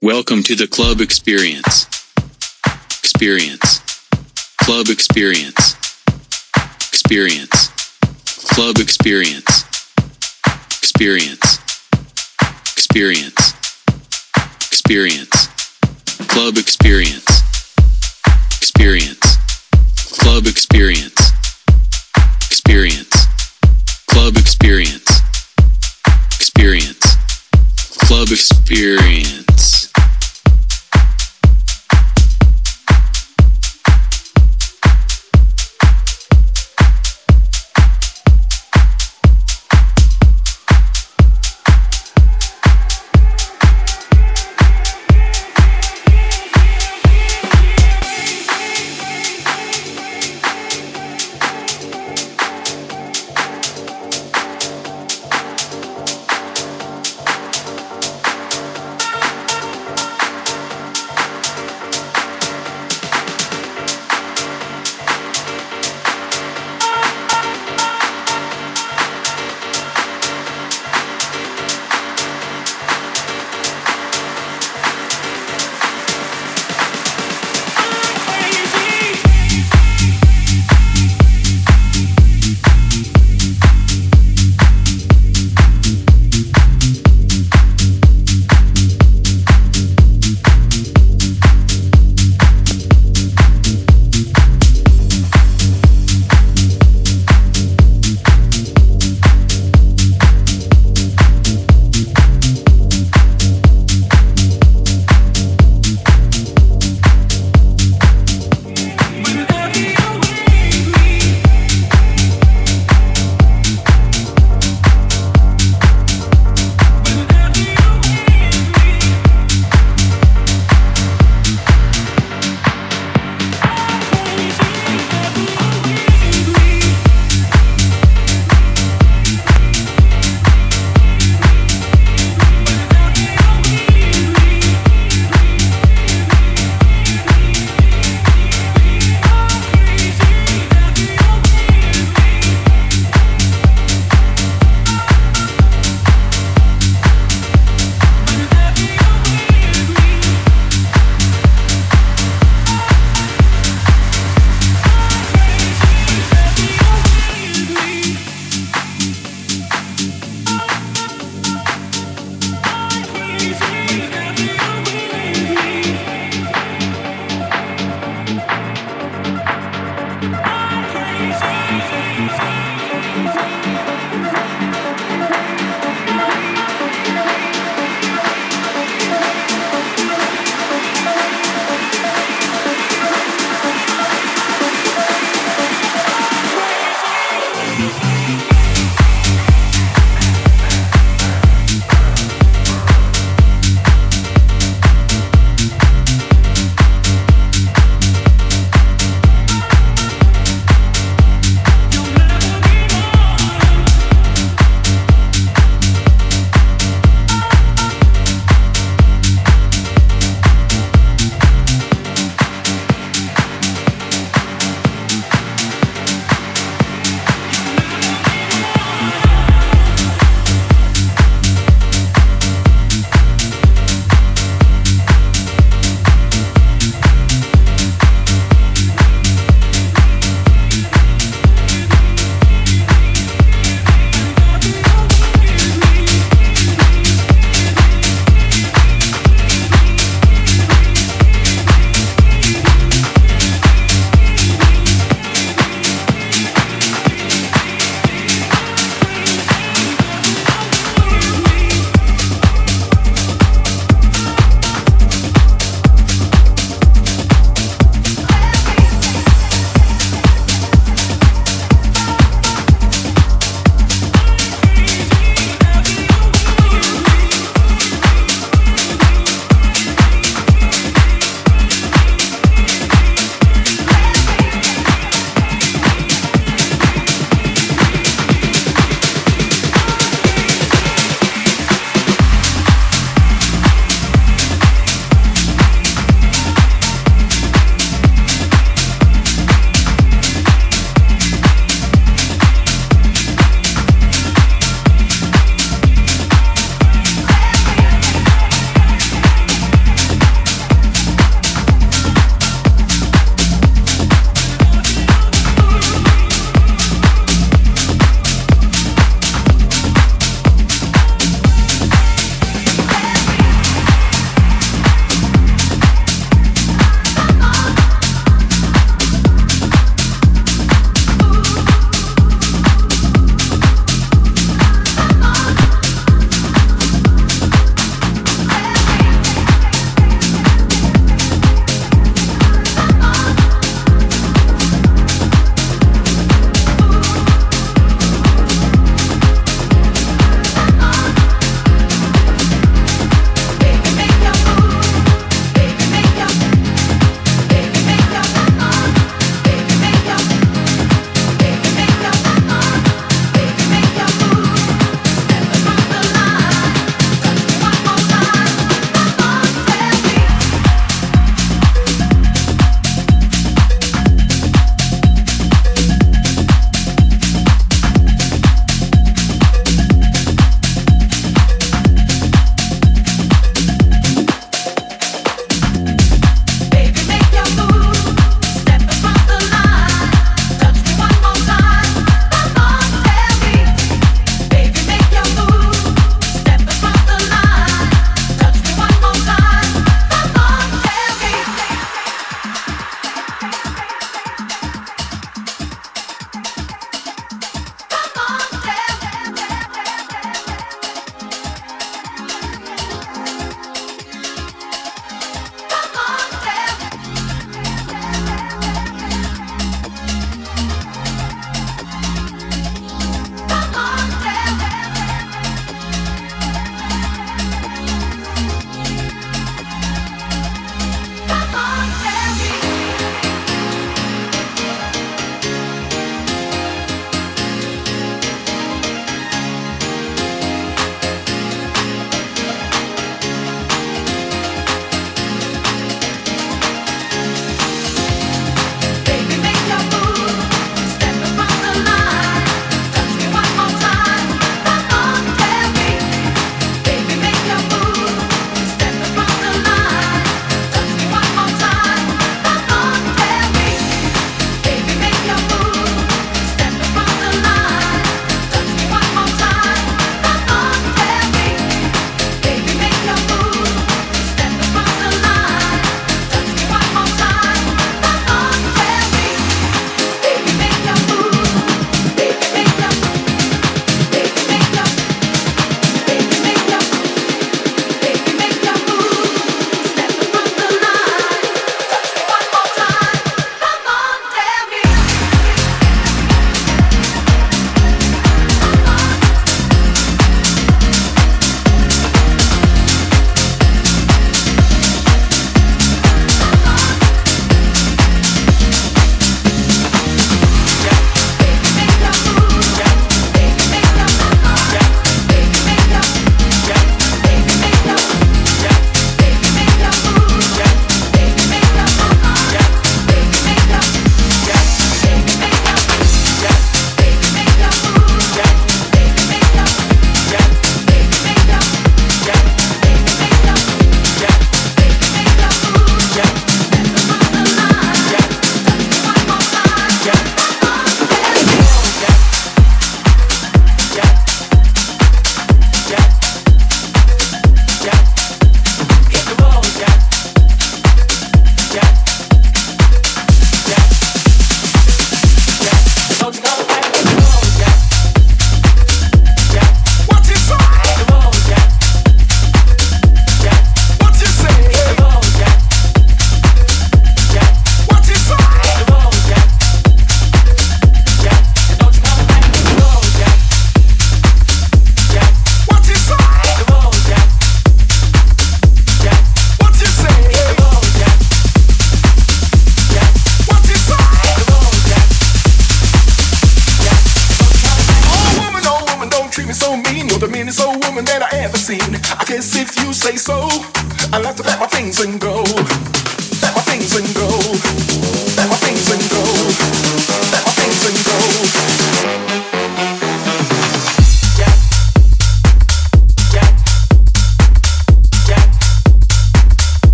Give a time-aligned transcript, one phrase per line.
[0.00, 1.86] Welcome to the club experience.
[3.02, 3.80] Experience.
[4.62, 5.74] Club experience.
[6.92, 7.66] Experience.
[8.54, 9.64] Club experience.
[10.78, 11.58] Experience.
[12.76, 13.54] Experience.
[14.70, 15.48] Experience.
[16.28, 17.26] Club experience.
[18.62, 19.36] Experience.
[20.20, 21.32] Club experience.
[22.46, 23.26] Experience.
[24.06, 25.10] Club experience.
[26.38, 27.16] Experience.
[28.06, 29.77] Club experience.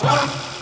[0.00, 0.59] stop.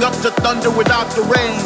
[0.00, 1.60] Waking up to thunder without the rain,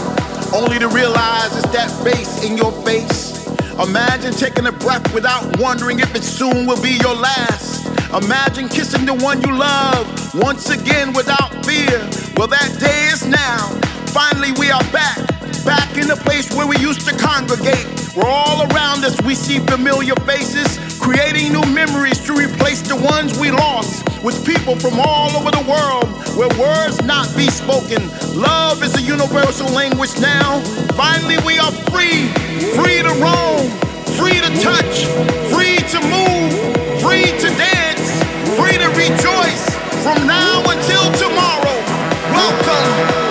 [0.54, 3.46] only to realize it's that face in your face.
[3.78, 7.86] Imagine taking a breath without wondering if it soon will be your last.
[8.12, 11.98] Imagine kissing the one you love once again without fear.
[12.36, 13.68] Well, that day is now.
[14.10, 15.18] Finally, we are back,
[15.64, 18.03] back in the place where we used to congregate.
[18.14, 23.36] Where all around us we see familiar faces, creating new memories to replace the ones
[23.40, 26.06] we lost with people from all over the world
[26.38, 28.06] where words not be spoken.
[28.38, 30.60] Love is a universal language now.
[30.94, 32.30] Finally, we are free,
[32.78, 33.66] free to roam,
[34.14, 35.10] free to touch,
[35.50, 36.54] free to move,
[37.02, 38.14] free to dance,
[38.54, 39.74] free to rejoice
[40.06, 41.82] from now until tomorrow.
[42.30, 43.23] Welcome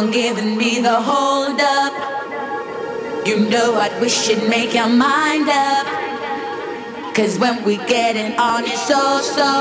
[0.00, 1.92] on giving me the hold up.
[3.26, 5.86] You know I'd wish you'd make your mind up.
[7.14, 9.52] Cause when we getting on it's so so.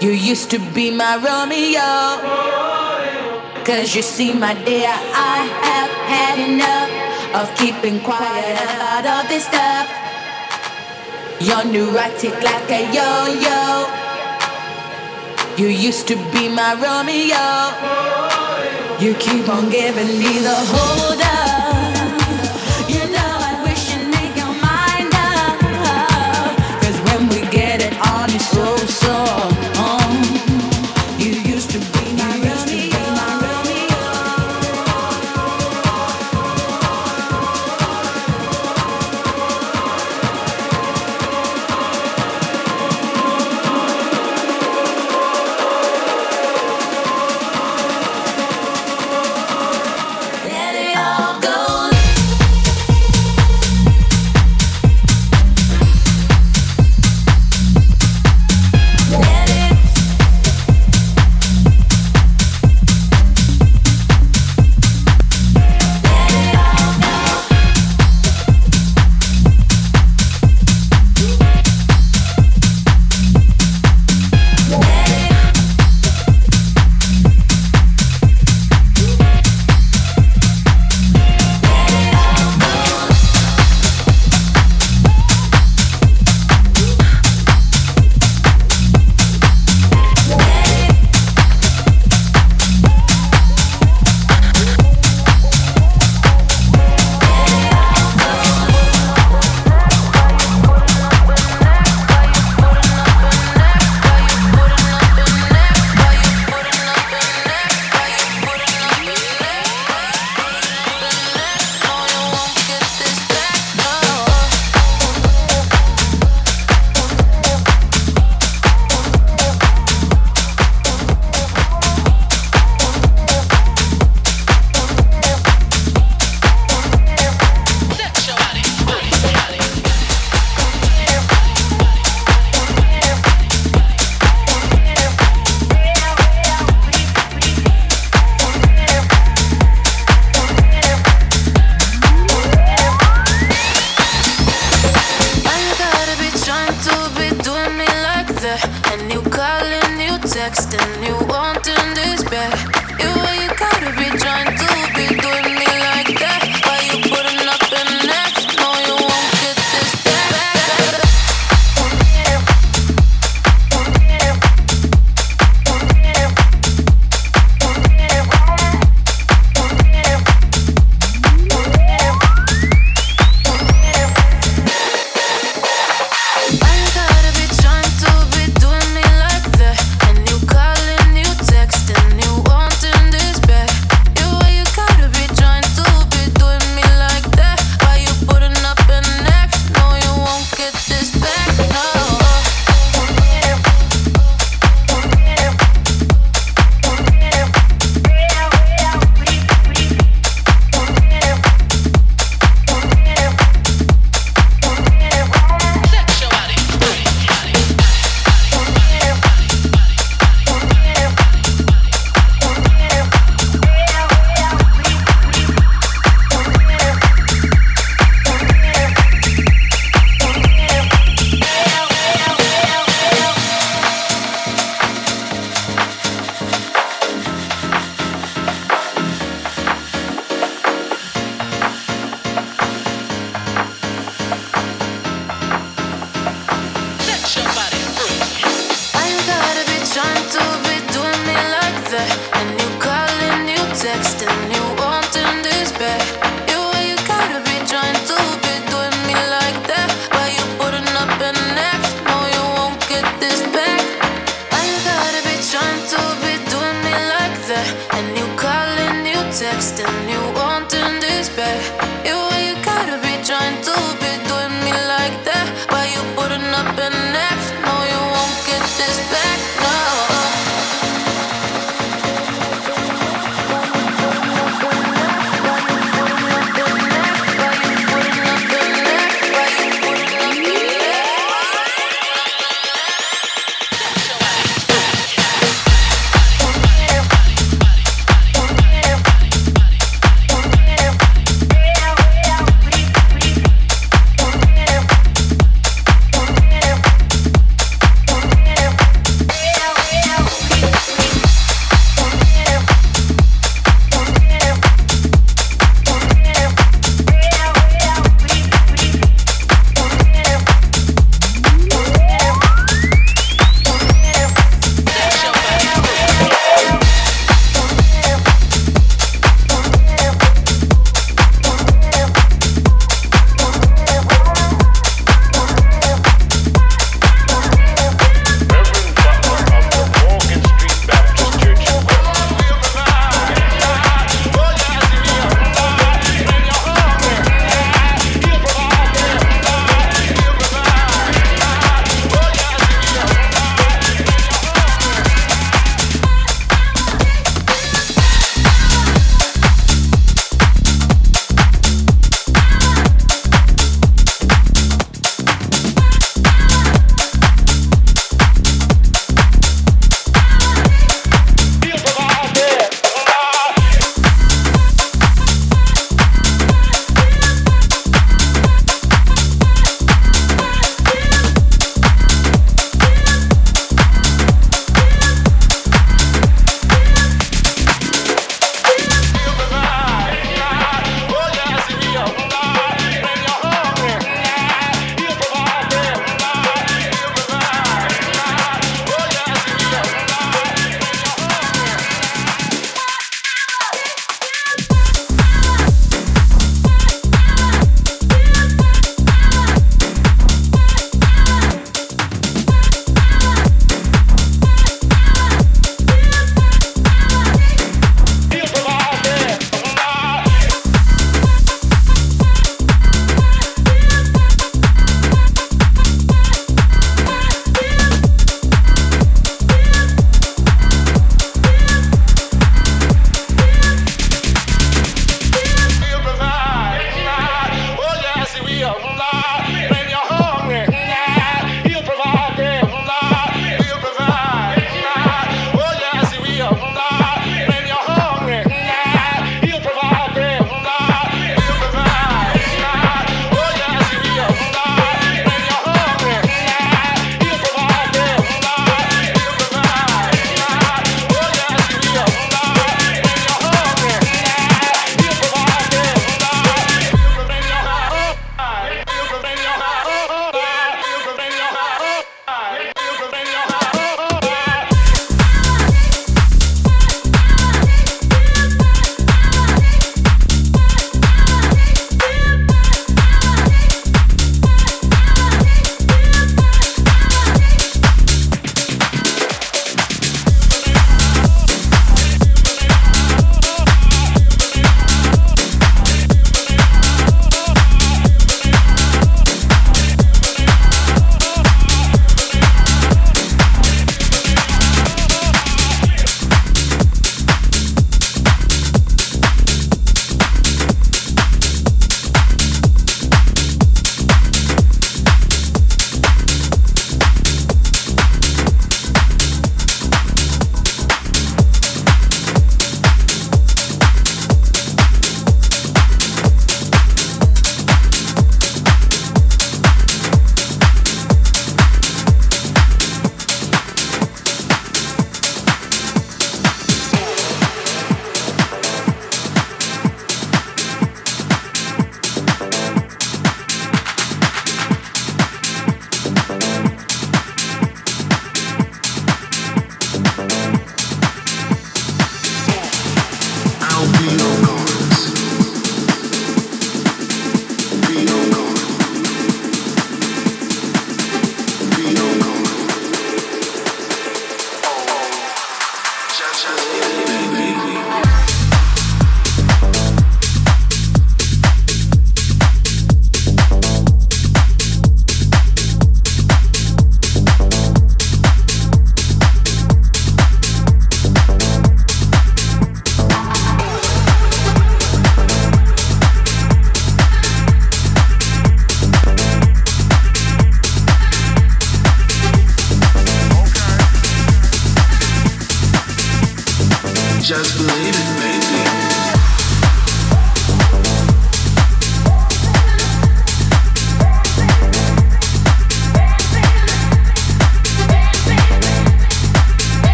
[0.00, 1.90] You used to be my Romeo.
[3.64, 4.94] Cause you see, my dear,
[5.32, 5.38] I
[5.68, 6.90] have had enough
[7.38, 9.86] of keeping quiet about all this stuff.
[11.40, 13.10] You're neurotic like a yo
[13.46, 14.05] yo.
[15.58, 17.46] You used to be my Romeo.
[19.00, 21.15] You keep on giving me the hold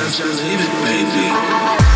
[0.00, 1.89] just, just leave it, baby.